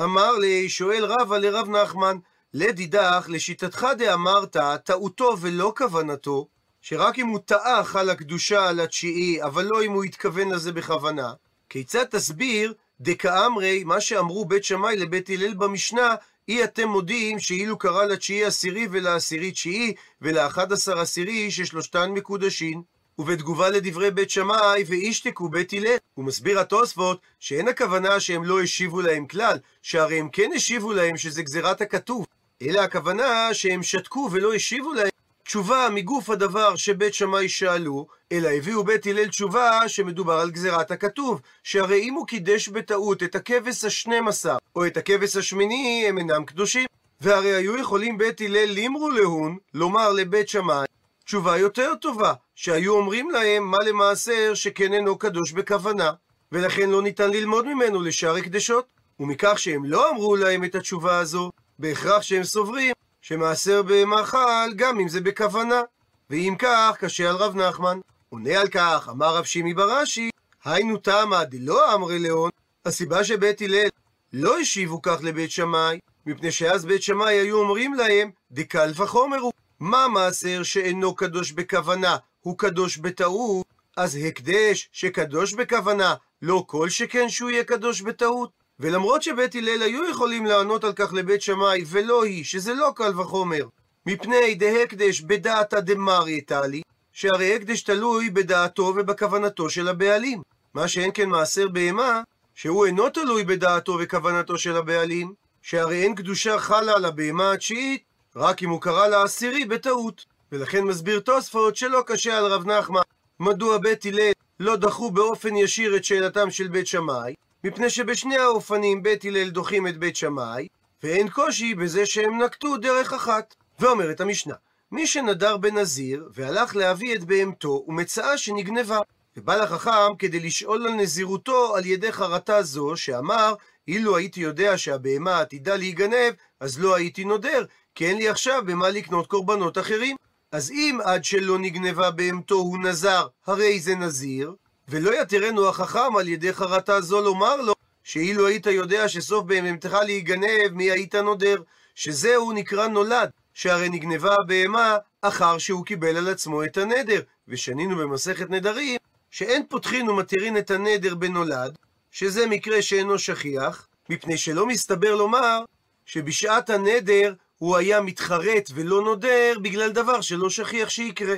אמר 0.00 0.32
לי, 0.32 0.68
שואל 0.68 1.04
רבא 1.04 1.38
לרב 1.38 1.68
נחמן, 1.68 2.16
לדידך, 2.54 3.26
לשיטתך 3.28 3.86
דאמרת, 3.98 4.56
טעותו 4.84 5.36
ולא 5.40 5.72
כוונתו, 5.76 6.46
שרק 6.86 7.18
אם 7.18 7.26
הוא 7.26 7.38
טעה 7.44 7.84
חלה 7.84 8.14
קדושה 8.14 8.68
על 8.68 8.80
התשיעי, 8.80 9.42
אבל 9.42 9.64
לא 9.64 9.82
אם 9.82 9.92
הוא 9.92 10.04
התכוון 10.04 10.50
לזה 10.50 10.72
בכוונה, 10.72 11.32
כיצד 11.68 12.04
תסביר 12.04 12.74
דקאמרי, 13.00 13.84
מה 13.84 14.00
שאמרו 14.00 14.44
בית 14.44 14.64
שמאי 14.64 14.96
לבית 14.96 15.30
הלל 15.30 15.54
במשנה, 15.54 16.14
אי 16.48 16.64
אתם 16.64 16.88
מודיעים 16.88 17.38
שאילו 17.38 17.78
קרא 17.78 18.04
לתשיעי 18.04 18.44
עשירי 18.44 18.88
ולעשירי 18.90 19.50
תשיעי 19.50 19.94
ולאחד 20.22 20.72
עשר 20.72 20.98
עשירי 20.98 21.50
ששלושתן 21.50 22.10
מקודשין. 22.10 22.82
ובתגובה 23.18 23.70
לדברי 23.70 24.10
בית 24.10 24.30
שמאי, 24.30 24.84
וישתקו 24.86 25.48
בית 25.48 25.72
הלל. 25.72 25.96
הוא 26.14 26.24
מסביר 26.24 26.60
התוספות 26.60 27.20
שאין 27.40 27.68
הכוונה 27.68 28.20
שהם 28.20 28.44
לא 28.44 28.62
השיבו 28.62 29.00
להם 29.00 29.26
כלל, 29.26 29.58
שהרי 29.82 30.20
הם 30.20 30.28
כן 30.28 30.50
השיבו 30.54 30.92
להם 30.92 31.16
שזה 31.16 31.42
גזירת 31.42 31.80
הכתוב, 31.80 32.26
אלא 32.62 32.80
הכוונה 32.80 33.54
שהם 33.54 33.82
שתקו 33.82 34.28
ולא 34.32 34.54
השיבו 34.54 34.92
להם 34.92 35.08
תשובה 35.44 35.88
מגוף 35.92 36.30
הדבר 36.30 36.76
שבית 36.76 37.14
שמאי 37.14 37.48
שאלו, 37.48 38.06
אלא 38.32 38.48
הביאו 38.48 38.84
בית 38.84 39.06
הלל 39.06 39.28
תשובה 39.28 39.88
שמדובר 39.88 40.32
על 40.32 40.50
גזירת 40.50 40.90
הכתוב, 40.90 41.40
שהרי 41.62 42.00
אם 42.02 42.14
הוא 42.14 42.26
קידש 42.26 42.68
בטעות 42.68 43.22
את 43.22 43.34
הכבש 43.34 43.84
השנים 43.84 44.28
עשר, 44.28 44.56
או 44.76 44.86
את 44.86 44.96
הכבש 44.96 45.36
השמיני, 45.36 46.04
הם 46.08 46.18
אינם 46.18 46.44
קדושים. 46.44 46.86
והרי 47.20 47.54
היו 47.54 47.78
יכולים 47.78 48.18
בית 48.18 48.40
הלל 48.40 48.64
לימרו 48.64 49.10
להון, 49.10 49.56
לומר 49.74 50.12
לבית 50.12 50.48
שמאי, 50.48 50.86
תשובה 51.24 51.56
יותר 51.56 51.94
טובה, 51.94 52.32
שהיו 52.54 52.92
אומרים 52.96 53.30
להם 53.30 53.70
מה 53.70 53.78
למעשר 53.78 54.54
שכן 54.54 54.92
אינו 54.92 55.18
קדוש 55.18 55.52
בכוונה, 55.52 56.12
ולכן 56.52 56.90
לא 56.90 57.02
ניתן 57.02 57.30
ללמוד 57.30 57.66
ממנו 57.66 58.02
לשאר 58.02 58.36
הקדשות. 58.36 58.86
ומכך 59.20 59.58
שהם 59.58 59.84
לא 59.84 60.10
אמרו 60.10 60.36
להם 60.36 60.64
את 60.64 60.74
התשובה 60.74 61.18
הזו, 61.18 61.50
בהכרח 61.78 62.22
שהם 62.22 62.44
סוברים 62.44 62.92
שמעשר 63.26 63.82
בהמה 63.82 64.24
חל 64.24 64.72
גם 64.76 65.00
אם 65.00 65.08
זה 65.08 65.20
בכוונה. 65.20 65.82
ואם 66.30 66.54
כך, 66.58 66.96
קשה 66.98 67.30
על 67.30 67.36
רב 67.36 67.56
נחמן. 67.56 67.98
עונה 68.28 68.60
על 68.60 68.68
כך, 68.68 69.08
אמר 69.10 69.36
רב 69.36 69.44
שימי 69.44 69.74
בראשי, 69.74 70.30
היינו 70.64 70.96
תמה 70.96 71.44
דלא 71.44 71.94
אמרי 71.94 72.18
לאון, 72.18 72.50
הסיבה 72.84 73.24
שבית 73.24 73.62
הלל 73.62 73.88
לא 74.32 74.58
השיבו 74.58 75.02
כך 75.02 75.18
לבית 75.22 75.50
שמאי, 75.50 75.98
מפני 76.26 76.52
שאז 76.52 76.84
בית 76.84 77.02
שמאי 77.02 77.34
היו 77.34 77.56
אומרים 77.56 77.94
להם, 77.94 78.30
דקל 78.50 78.92
וחומר 78.96 79.38
הוא. 79.38 79.52
מה 79.80 80.08
מעשר 80.08 80.62
שאינו 80.62 81.14
קדוש 81.14 81.52
בכוונה, 81.52 82.16
הוא 82.40 82.58
קדוש 82.58 82.96
בטעות? 82.96 83.66
אז 83.96 84.18
הקדש 84.28 84.88
שקדוש 84.92 85.54
בכוונה, 85.54 86.14
לא 86.42 86.64
כל 86.66 86.88
שכן 86.88 87.28
שהוא 87.28 87.50
יהיה 87.50 87.64
קדוש 87.64 88.00
בטעות. 88.00 88.50
ולמרות 88.80 89.22
שבית 89.22 89.54
הלל 89.54 89.82
היו 89.82 90.10
יכולים 90.10 90.46
לענות 90.46 90.84
על 90.84 90.92
כך 90.92 91.12
לבית 91.12 91.42
שמאי, 91.42 91.84
ולא 91.86 92.24
היא, 92.24 92.44
שזה 92.44 92.74
לא 92.74 92.92
קל 92.96 93.20
וחומר, 93.20 93.66
מפני 94.06 94.54
דהקדש 94.54 95.20
בדעתא 95.20 95.80
דמרי 95.80 96.40
טלי, 96.40 96.82
שהרי 97.12 97.54
הקדש 97.54 97.82
תלוי 97.82 98.30
בדעתו 98.30 98.82
ובכוונתו 98.96 99.70
של 99.70 99.88
הבעלים. 99.88 100.42
מה 100.74 100.88
שאין 100.88 101.10
כן 101.14 101.28
מעשר 101.28 101.68
בהמה, 101.68 102.22
שהוא 102.54 102.86
אינו 102.86 103.10
תלוי 103.10 103.44
בדעתו 103.44 103.96
וכוונתו 104.00 104.58
של 104.58 104.76
הבעלים, 104.76 105.34
שהרי 105.62 106.02
אין 106.02 106.14
קדושה 106.14 106.58
חלה 106.58 106.94
על 106.94 107.04
הבהמה 107.04 107.52
התשיעית, 107.52 108.02
רק 108.36 108.62
אם 108.62 108.70
הוא 108.70 108.80
קרא 108.80 109.06
לעשירי 109.06 109.64
בטעות. 109.64 110.24
ולכן 110.52 110.84
מסביר 110.84 111.20
תוספות 111.20 111.76
שלא 111.76 112.02
קשה 112.06 112.38
על 112.38 112.46
רב 112.46 112.66
נחמן, 112.66 113.00
מדוע 113.40 113.78
בית 113.78 114.06
הלל 114.06 114.32
לא 114.60 114.76
דחו 114.76 115.10
באופן 115.10 115.56
ישיר 115.56 115.96
את 115.96 116.04
שאלתם 116.04 116.50
של 116.50 116.68
בית 116.68 116.86
שמאי, 116.86 117.34
מפני 117.64 117.90
שבשני 117.90 118.36
האופנים 118.36 119.02
בית 119.02 119.24
הלל 119.24 119.50
דוחים 119.50 119.86
את 119.86 119.98
בית 119.98 120.16
שמאי, 120.16 120.68
ואין 121.02 121.28
קושי 121.28 121.74
בזה 121.74 122.06
שהם 122.06 122.42
נקטו 122.42 122.76
דרך 122.76 123.12
אחת. 123.12 123.54
ואומרת 123.80 124.20
המשנה, 124.20 124.54
מי 124.92 125.06
שנדר 125.06 125.56
בנזיר, 125.56 126.28
והלך 126.34 126.76
להביא 126.76 127.14
את 127.14 127.24
בהמתו, 127.24 127.84
ומצאה 127.88 128.38
שנגנבה. 128.38 128.98
ובא 129.36 129.56
לחכם 129.56 130.16
כדי 130.18 130.40
לשאול 130.40 130.86
על 130.86 130.94
נזירותו 130.94 131.76
על 131.76 131.86
ידי 131.86 132.12
חרטה 132.12 132.62
זו, 132.62 132.96
שאמר, 132.96 133.54
אילו 133.88 134.16
הייתי 134.16 134.40
יודע 134.40 134.78
שהבהמה 134.78 135.40
עתידה 135.40 135.76
להיגנב, 135.76 136.34
אז 136.60 136.80
לא 136.80 136.94
הייתי 136.94 137.24
נודר, 137.24 137.64
כי 137.94 138.06
אין 138.06 138.16
לי 138.16 138.28
עכשיו 138.28 138.62
במה 138.66 138.88
לקנות 138.90 139.26
קורבנות 139.26 139.78
אחרים. 139.78 140.16
אז 140.52 140.70
אם 140.70 140.98
עד 141.04 141.24
שלא 141.24 141.58
נגנבה 141.58 142.10
בהמתו 142.10 142.54
הוא 142.54 142.78
נזר, 142.78 143.26
הרי 143.46 143.80
זה 143.80 143.94
נזיר, 143.94 144.54
ולא 144.88 145.22
יתרנו 145.22 145.68
החכם 145.68 146.16
על 146.18 146.28
ידי 146.28 146.52
חרטה 146.52 147.00
זו 147.00 147.20
לומר 147.20 147.56
לו, 147.56 147.74
שאילו 148.04 148.46
היית 148.46 148.66
יודע 148.66 149.08
שסוף 149.08 149.44
בהמתך 149.44 149.96
להיגנב, 150.06 150.68
מי 150.72 150.90
היית 150.90 151.14
נודר? 151.14 151.62
שזהו 151.94 152.52
נקרא 152.52 152.86
נולד, 152.86 153.30
שהרי 153.54 153.88
נגנבה 153.88 154.34
הבהמה 154.34 154.96
אחר 155.22 155.58
שהוא 155.58 155.84
קיבל 155.84 156.16
על 156.16 156.28
עצמו 156.28 156.64
את 156.64 156.76
הנדר. 156.76 157.20
ושנינו 157.48 157.96
במסכת 157.96 158.50
נדרים, 158.50 158.98
שאין 159.30 159.62
פותחין 159.68 160.08
ומתירין 160.08 160.58
את 160.58 160.70
הנדר 160.70 161.14
בנולד, 161.14 161.78
שזה 162.10 162.46
מקרה 162.46 162.82
שאינו 162.82 163.18
שכיח, 163.18 163.88
מפני 164.10 164.38
שלא 164.38 164.66
מסתבר 164.66 165.14
לומר 165.14 165.64
שבשעת 166.06 166.70
הנדר 166.70 167.34
הוא 167.58 167.76
היה 167.76 168.00
מתחרט 168.00 168.70
ולא 168.74 169.02
נודר 169.02 169.52
בגלל 169.62 169.90
דבר 169.92 170.20
שלא 170.20 170.50
שכיח 170.50 170.88
שיקרה. 170.88 171.36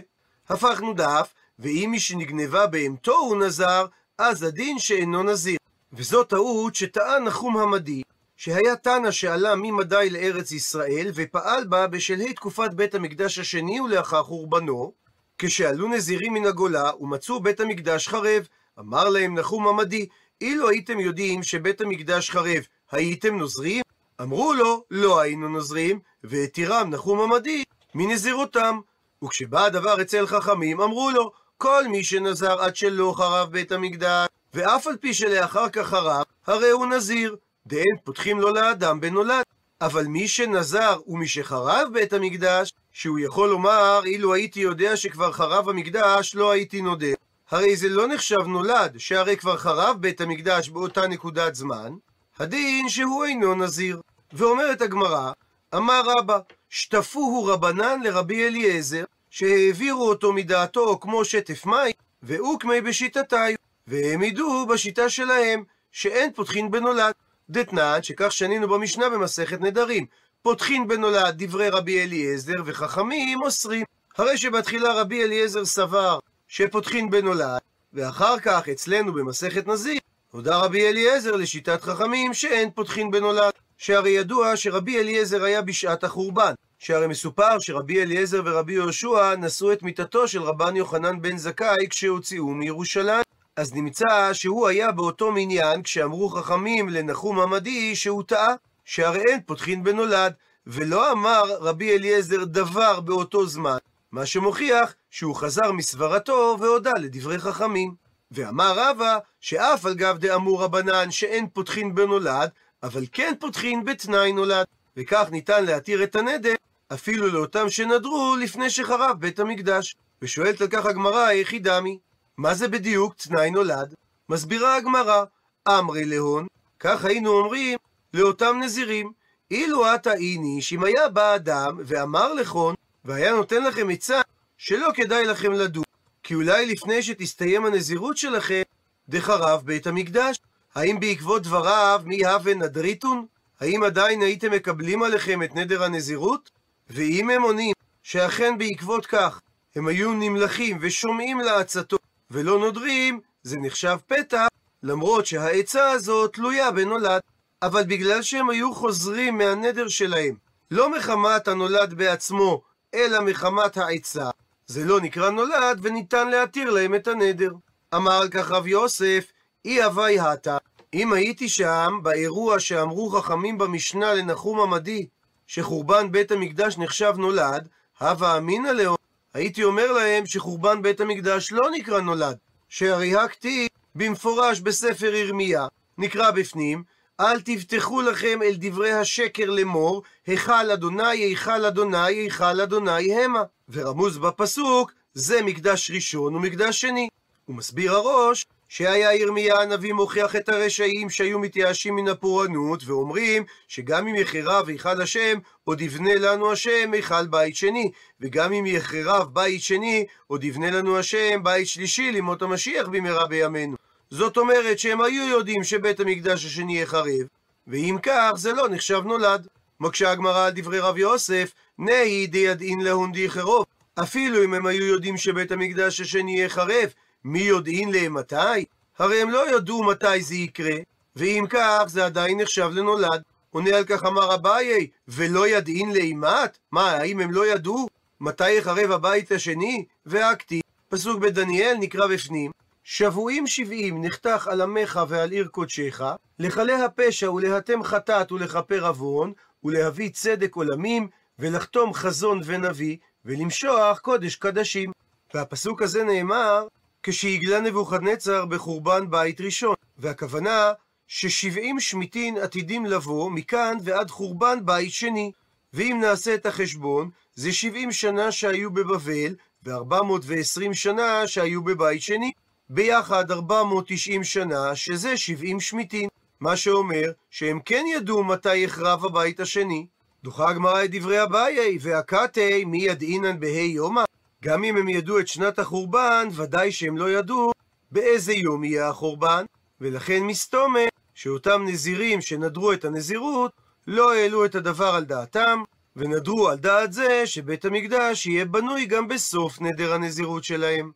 הפכנו 0.49 0.93
דף, 0.93 1.35
ואם 1.58 1.88
מי 1.90 2.00
שנגנבה 2.00 2.66
בהמתו 2.66 3.16
הוא 3.16 3.36
נזר, 3.36 3.86
אז 4.18 4.42
הדין 4.42 4.78
שאינו 4.78 5.22
נזיר. 5.22 5.58
וזו 5.92 6.25
טעות 6.25 6.75
שטען 6.75 7.25
נחום 7.25 7.56
המדי, 7.56 8.02
שהיה 8.36 8.76
תנא 8.76 9.10
שעלה 9.10 9.54
ממדי 9.56 10.08
לארץ 10.10 10.52
ישראל, 10.52 11.10
ופעל 11.14 11.64
בה 11.64 11.86
בשלהי 11.86 12.32
תקופת 12.32 12.70
בית 12.75 12.94
המקדש 12.94 13.38
השני 13.38 13.80
ולאחר 13.80 14.22
חורבנו, 14.22 14.92
כשעלו 15.38 15.88
נזירים 15.88 16.34
מן 16.34 16.46
הגולה 16.46 16.90
ומצאו 17.00 17.40
בית 17.40 17.60
המקדש 17.60 18.08
חרב. 18.08 18.48
אמר 18.78 19.08
להם 19.08 19.38
נחום 19.38 19.68
המדי, 19.68 20.06
אילו 20.40 20.68
הייתם 20.68 21.00
יודעים 21.00 21.42
שבית 21.42 21.80
המקדש 21.80 22.30
חרב, 22.30 22.62
הייתם 22.90 23.36
נוזרים? 23.36 23.82
אמרו 24.20 24.54
לו, 24.54 24.84
לא 24.90 25.20
היינו 25.20 25.48
נוזרים, 25.48 26.00
והתירם 26.25 26.90
נחום 26.90 27.20
המדי 27.20 27.64
מנזירותם. 27.94 28.80
וכשבא 29.25 29.64
הדבר 29.64 30.02
אצל 30.02 30.26
חכמים, 30.26 30.80
אמרו 30.80 31.10
לו, 31.10 31.32
כל 31.58 31.88
מי 31.88 32.04
שנזר 32.04 32.60
עד 32.60 32.76
שלא 32.76 33.14
חרב 33.16 33.50
בית 33.50 33.72
המקדש, 33.72 34.28
ואף 34.54 34.86
על 34.86 34.96
פי 34.96 35.14
שלאחר 35.14 35.68
כך 35.68 35.86
חרב, 35.86 36.25
הרי 36.46 36.70
הוא 36.70 36.86
נזיר, 36.86 37.36
דאין 37.66 37.96
פותחים 38.04 38.40
לו 38.40 38.54
לאדם 38.54 39.00
בנולד. 39.00 39.42
אבל 39.80 40.04
מי 40.04 40.28
שנזר 40.28 40.98
ומי 41.06 41.28
שחרב 41.28 41.88
בית 41.92 42.12
המקדש, 42.12 42.72
שהוא 42.92 43.18
יכול 43.18 43.48
לומר, 43.48 44.00
אילו 44.04 44.34
הייתי 44.34 44.60
יודע 44.60 44.96
שכבר 44.96 45.32
חרב 45.32 45.68
המקדש, 45.68 46.34
לא 46.34 46.50
הייתי 46.50 46.82
נודר. 46.82 47.14
הרי 47.50 47.76
זה 47.76 47.88
לא 47.88 48.08
נחשב 48.08 48.46
נולד, 48.46 48.98
שהרי 48.98 49.36
כבר 49.36 49.56
חרב 49.56 49.96
בית 50.00 50.20
המקדש 50.20 50.68
באותה 50.68 51.06
נקודת 51.06 51.54
זמן, 51.54 51.92
הדין 52.38 52.88
שהוא 52.88 53.25
אינו 53.25 53.54
נזיר. 53.54 54.00
ואומרת 54.32 54.82
הגמרא, 54.82 55.32
אמר 55.75 56.02
רבא, 56.04 56.38
שטפוהו 56.70 57.44
רבנן 57.44 58.00
לרבי 58.02 58.46
אליעזר, 58.46 59.04
שהעבירו 59.37 60.09
אותו 60.09 60.33
מדעתו 60.33 60.99
כמו 61.00 61.25
שטף 61.25 61.66
מים, 61.66 61.93
ואוקמי 62.23 62.81
בשיטתי, 62.81 63.55
והעמידו 63.87 64.66
בשיטה 64.66 65.09
שלהם, 65.09 65.64
שאין 65.90 66.33
פותחין 66.33 66.71
בנולד. 66.71 67.12
דתנן, 67.50 67.99
שכך 68.02 68.33
שנינו 68.33 68.69
במשנה 68.69 69.09
במסכת 69.11 69.61
נדרים, 69.61 70.07
פותחין 70.43 70.88
בנולד 70.88 71.45
דברי 71.45 71.69
רבי 71.69 72.02
אליעזר, 72.02 72.52
וחכמים 72.64 73.43
אוסרים. 73.43 73.85
הרי 74.19 74.38
שבתחילה 74.38 74.93
רבי 74.93 75.25
אליעזר 75.25 75.64
סבר 75.64 76.19
שפותחין 76.49 77.11
בנולד, 77.11 77.61
ואחר 77.93 78.38
כך 78.38 78.69
אצלנו 78.69 79.12
במסכת 79.12 79.66
נזיר, 79.66 79.99
הודה 80.31 80.57
רבי 80.57 80.88
אליעזר 80.88 81.37
לשיטת 81.37 81.83
חכמים 81.83 82.35
שאין 82.35 82.71
פותחין 82.71 83.11
בנולד. 83.11 83.52
שהרי 83.78 84.11
ידוע 84.11 84.57
שרבי 84.57 84.99
אליעזר 84.99 85.45
היה 85.45 85.62
בשעת 85.62 86.05
החורבן, 86.05 86.52
שהרי 86.78 87.06
מסופר 87.06 87.59
שרבי 87.61 88.02
אליעזר 88.02 88.42
ורבי 88.45 88.73
יהושע 88.73 89.37
נשאו 89.37 89.73
את 89.73 89.83
מיתתו 89.83 90.28
של 90.28 90.42
רבן 90.42 90.76
יוחנן 90.76 91.23
בן 91.23 91.37
זכאי 91.37 91.88
כשהוציאו 91.90 92.49
מירושלים. 92.49 93.23
אז 93.56 93.75
נמצא 93.75 94.33
שהוא 94.33 94.68
היה 94.68 94.92
באותו 94.92 95.33
מניין 95.33 95.83
כשאמרו 95.83 96.28
חכמים 96.28 96.88
לנחום 96.88 97.40
עמדי 97.40 97.97
שהוא 97.97 98.23
טעה, 98.23 98.54
שהרי 98.85 99.23
אין 99.28 99.40
פותחין 99.47 99.85
בנולד, 99.85 100.33
ולא 100.66 101.12
אמר 101.12 101.42
רבי 101.61 101.97
אליעזר 101.97 102.45
דבר 102.45 103.00
באותו 103.00 103.47
זמן, 103.47 103.76
מה 104.12 104.26
שמוכיח 104.26 104.95
שהוא 105.11 105.35
חזר 105.35 105.73
מסברתו 105.73 106.56
והודה 106.61 106.92
לדברי 107.00 107.38
חכמים. 107.38 107.95
ואמר 108.30 108.73
רבא 108.76 109.18
שאף 109.40 109.87
על 109.87 109.95
גב 109.95 110.18
דאמור 110.18 110.62
רבנן 110.62 111.11
שאין 111.11 111.47
פותחין 111.52 111.95
בנולד, 111.95 112.50
אבל 112.83 113.04
כן 113.12 113.35
פותחין 113.40 113.85
בתנאי 113.85 114.33
נולד, 114.33 114.64
וכך 114.97 115.26
ניתן 115.30 115.64
להתיר 115.64 116.02
את 116.02 116.16
הנדר 116.16 116.54
אפילו 116.93 117.26
לאותם 117.26 117.71
שנדרו 117.71 118.37
לפני 118.40 118.71
שחרב 118.71 119.16
בית 119.21 119.38
המקדש. 119.38 119.97
ושואלת 120.23 120.61
על 120.61 120.69
כך 120.69 120.87
הגמרא, 120.87 121.26
היכי 121.26 121.59
דמי, 121.59 121.99
מה 122.37 122.55
זה 122.55 122.69
בדיוק 122.69 123.14
תנאי 123.14 123.50
נולד? 123.50 123.95
מסבירה 124.28 124.76
הגמרא, 124.76 125.25
אמרי 125.69 126.05
להון, 126.05 126.47
כך 126.81 127.05
היינו 127.05 127.31
אומרים 127.31 127.78
לאותם 128.14 128.61
נזירים, 128.62 129.12
אילו 129.50 129.87
עתה 129.87 130.12
איניש, 130.12 130.73
אם 130.73 130.85
היה 130.85 131.09
בא 131.09 131.35
אדם 131.35 131.76
ואמר 131.85 132.35
לכון, 132.35 132.75
והיה 133.05 133.33
נותן 133.33 133.64
לכם 133.64 133.90
עצה 133.90 134.21
שלא 134.59 134.88
כדאי 134.95 135.26
לכם 135.26 135.52
לדון, 135.52 135.85
כי 136.23 136.35
אולי 136.35 136.66
לפני 136.66 137.02
שתסתיים 137.02 137.66
הנזירות 137.66 138.16
שלכם, 138.16 138.62
דחרב 139.09 139.62
בית 139.64 139.87
המקדש. 139.87 140.37
האם 140.75 141.00
בעקבות 141.00 141.43
דבריו 141.43 142.02
מי 142.05 142.26
הווה 142.26 142.55
נדריתון? 142.55 143.26
האם 143.61 143.83
עדיין 143.83 144.23
הייתם 144.23 144.52
מקבלים 144.52 145.02
עליכם 145.02 145.43
את 145.43 145.55
נדר 145.55 145.85
הנזירות? 145.85 146.50
ואם 146.90 147.31
הם 147.31 147.43
עונים 147.43 147.73
שאכן 148.02 148.59
בעקבות 148.59 149.07
כך 149.07 149.40
הם 149.76 149.88
היו 149.88 150.12
נמלכים 150.12 150.78
ושומעים 150.81 151.40
לעצתו 151.40 151.97
ולא 152.31 152.59
נודרים, 152.59 153.21
זה 153.43 153.57
נחשב 153.61 153.97
פתח, 154.07 154.47
למרות 154.83 155.26
שהעצה 155.26 155.90
הזאת 155.90 156.33
תלויה 156.33 156.71
בנולד. 156.71 157.21
אבל 157.62 157.85
בגלל 157.85 158.23
שהם 158.23 158.50
היו 158.50 158.75
חוזרים 158.75 159.38
מהנדר 159.38 159.88
שלהם, 159.88 160.35
לא 160.71 160.90
מחמת 160.90 161.49
הנולד 161.49 161.95
בעצמו, 161.95 162.62
אלא 162.95 163.21
מחמת 163.21 163.76
העצה, 163.76 164.31
זה 164.66 164.85
לא 164.85 165.00
נקרא 165.00 165.31
נולד 165.31 165.78
וניתן 165.83 166.28
להתיר 166.28 166.71
להם 166.71 166.95
את 166.95 167.09
הנדר. 167.09 167.52
אמר 167.95 168.12
על 168.12 168.28
כך 168.28 168.50
רב 168.50 168.66
יוסף, 168.66 169.25
אי 169.64 169.83
הווי 169.83 170.21
הטה, 170.21 170.59
אם 170.95 171.12
הייתי 171.12 171.49
שם, 171.49 171.99
באירוע 172.02 172.61
שאמרו 172.61 173.11
חכמים 173.11 173.59
במשנה 173.59 174.14
לנחום 174.14 174.61
עמדי, 174.61 175.07
שחורבן 175.47 176.12
בית 176.12 176.33
המקדש 176.33 176.79
נחשב 176.79 177.15
נולד, 177.17 177.69
הווה 178.00 178.38
אמינא 178.38 178.69
לאום, 178.69 178.97
הייתי 179.35 179.65
אומר 179.65 179.93
להם 179.93 180.26
שחורבן 180.26 180.83
בית 180.83 181.00
המקדש 181.00 181.53
לא 181.53 181.71
נקרא 181.71 182.00
נולד, 182.00 182.37
שהרי 182.69 183.17
הכתיב 183.17 183.69
במפורש 183.95 184.61
בספר 184.61 185.15
ירמיה, 185.15 185.67
נקרא 185.99 186.30
בפנים, 186.30 186.82
אל 187.21 187.41
תבטחו 187.41 188.02
לכם 188.02 188.43
אל 188.43 188.54
דברי 188.56 188.93
השקר 188.93 189.50
לאמור, 189.50 190.02
היכל 190.26 190.71
אדוני, 190.71 191.09
היכל 191.09 191.65
אדוני, 191.65 191.99
היכל 191.99 192.61
אדוני 192.61 193.15
המה. 193.15 193.43
ורמוז 193.69 194.19
בפסוק, 194.19 194.93
זה 195.15 195.43
מקדש 195.43 195.91
ראשון 195.91 196.35
ומקדש 196.35 196.80
שני. 196.80 197.09
הוא 197.45 197.56
מסביר 197.56 197.93
הראש, 197.93 198.47
שהיה 198.76 199.15
ירמיה 199.15 199.60
הנביא 199.60 199.93
מוכיח 199.93 200.36
את 200.36 200.49
הרשעים 200.49 201.10
שהיו 201.10 201.39
מתייאשים 201.39 201.97
מן 201.97 202.08
הפורענות, 202.08 202.82
ואומרים 202.86 203.45
שגם 203.69 204.08
אם 204.08 204.15
יחרב 204.15 204.69
היכל 204.69 205.02
השם, 205.02 205.39
עוד 205.65 205.80
יבנה 205.80 206.15
לנו 206.15 206.52
השם 206.52 206.91
היכל 206.93 207.26
בית 207.26 207.56
שני, 207.56 207.91
וגם 208.21 208.52
אם 208.52 208.67
יחרב 208.67 209.34
בית 209.34 209.62
שני, 209.62 210.06
עוד 210.26 210.45
יבנה 210.45 210.71
לנו 210.71 210.99
השם 210.99 211.43
בית 211.43 211.67
שלישי 211.67 212.12
למות 212.12 212.43
המשיח 212.43 212.89
במהרה 212.89 213.26
בימינו. 213.26 213.76
זאת 214.10 214.36
אומרת 214.36 214.78
שהם 214.78 215.00
היו 215.00 215.28
יודעים 215.28 215.65
שבית 215.65 216.00
המקדש 216.00 216.45
השני 216.45 216.80
יחרב, 216.80 217.26
ואם 217.67 217.97
כך 218.02 218.30
זה 218.34 218.52
לא 218.52 218.69
נחשב 218.69 219.02
נולד. 219.04 219.47
מקשה 219.80 220.10
הגמרא 220.10 220.47
על 220.47 220.52
דברי 220.54 220.78
רב 220.78 220.99
יוסף, 220.99 221.52
נהי 221.78 222.26
דידעין 222.26 222.80
להון 222.80 223.12
דיחרוב. 223.12 223.65
אפילו 224.02 224.45
אם 224.45 224.54
הם 224.54 224.67
היו 224.67 224.84
יודעים 224.84 225.17
שבית 225.17 225.52
המקדש 225.52 226.00
השני 226.00 226.41
יחרב, 226.41 226.93
מי 227.28 227.41
יודעין 227.41 227.93
להם 227.93 228.15
מתי? 228.15 228.65
הרי 228.99 229.23
הם 229.23 229.30
לא 229.30 229.56
ידעו 229.56 229.84
מתי 229.84 230.23
זה 230.23 230.34
יקרה, 230.34 230.76
ואם 231.17 231.45
כך 231.50 231.84
זה 231.86 232.04
עדיין 232.04 232.41
נחשב 232.41 232.71
לנולד. 232.73 233.23
עונה 233.50 233.76
על 233.76 233.84
כך 233.84 234.04
אמר 234.04 234.34
אביי, 234.34 234.86
ולא 235.08 235.49
ידעין 235.49 235.93
לאימת? 235.93 236.58
מה, 236.73 236.91
האם 236.91 237.21
הם 237.21 237.32
לא 237.32 237.47
ידעו? 237.47 237.86
מתי 238.21 238.50
יחרב 238.50 238.91
הבית 238.91 239.32
השני? 239.32 239.84
והכתיב, 240.06 240.60
פסוק 240.89 241.21
בדניאל 241.21 241.76
נקרא 241.80 242.06
בפנים, 242.06 242.50
שבועים 242.84 243.47
שבעים 243.47 244.04
נחתך 244.04 244.49
על 244.50 244.60
עמך 244.60 245.00
ועל 245.08 245.30
עיר 245.30 245.47
קודשך, 245.47 246.02
לכלה 246.39 246.84
הפשע 246.84 247.32
ולהתם 247.32 247.82
חטאת 247.82 248.32
ולכפר 248.32 248.86
עוון, 248.86 249.32
ולהביא 249.65 250.10
צדק 250.10 250.54
עולמים, 250.54 251.08
ולחתום 251.39 251.95
חזון 251.95 252.41
ונביא, 252.45 252.97
ולמשוח 253.25 253.99
קודש 253.99 254.36
קדשים. 254.36 254.93
והפסוק 255.34 255.82
הזה 255.82 256.04
נאמר 256.04 256.67
כשהגלה 257.08 257.60
נבוכדנצר 257.60 258.45
בחורבן 258.45 259.10
בית 259.10 259.40
ראשון, 259.40 259.75
והכוונה 259.99 260.73
ששבעים 261.06 261.80
שמיטין 261.80 262.38
עתידים 262.38 262.86
לבוא 262.86 263.30
מכאן 263.30 263.76
ועד 263.84 264.10
חורבן 264.10 264.58
בית 264.64 264.92
שני. 264.92 265.32
ואם 265.75 265.99
נעשה 266.00 266.34
את 266.34 266.47
החשבון, 266.47 267.10
זה 267.34 267.52
שבעים 267.52 267.92
שנה 267.92 268.32
שהיו 268.32 268.71
בבבל, 268.71 269.34
ו-420 269.64 270.73
שנה 270.75 271.26
שהיו 271.26 271.62
בבית 271.62 272.02
שני. 272.02 272.32
ביחד 272.71 273.30
490 273.30 274.25
שנה, 274.25 274.76
שזה 274.76 275.16
70 275.16 275.60
שמיטין. 275.60 276.08
מה 276.40 276.56
שאומר 276.56 277.12
שהם 277.30 277.60
כן 277.64 277.84
ידעו 277.97 278.25
מתי 278.25 278.56
יחרב 278.56 279.04
הבית 279.04 279.40
השני. 279.40 279.86
דוחה 280.25 280.49
הגמרא 280.49 280.84
את 280.84 280.90
דברי 280.90 281.23
אביי, 281.23 281.78
והקתי 281.80 282.64
מי 282.64 282.84
ידעינן 282.84 283.40
בה' 283.40 283.49
יומא? 283.49 284.04
גם 284.42 284.64
אם 284.64 284.76
הם 284.76 284.88
ידעו 284.88 285.18
את 285.18 285.28
שנת 285.28 285.58
החורבן, 285.58 286.28
ודאי 286.32 286.72
שהם 286.72 286.96
לא 286.96 287.10
ידעו 287.10 287.52
באיזה 287.92 288.32
יום 288.32 288.64
יהיה 288.64 288.88
החורבן, 288.88 289.44
ולכן 289.80 290.22
מסתומה 290.22 290.80
שאותם 291.14 291.64
נזירים 291.66 292.20
שנדרו 292.20 292.72
את 292.72 292.84
הנזירות, 292.84 293.52
לא 293.86 294.14
העלו 294.14 294.44
את 294.44 294.54
הדבר 294.54 294.94
על 294.94 295.04
דעתם, 295.04 295.62
ונדרו 295.96 296.49
על 296.49 296.56
דעת 296.56 296.92
זה 296.92 297.26
שבית 297.26 297.64
המקדש 297.64 298.26
יהיה 298.26 298.44
בנוי 298.44 298.86
גם 298.86 299.08
בסוף 299.08 299.60
נדר 299.60 299.94
הנזירות 299.94 300.44
שלהם. 300.44 300.90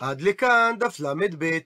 עד 0.00 0.20
לכאן 0.20 0.74
דף 0.78 1.00
ל"ב. 1.00 1.58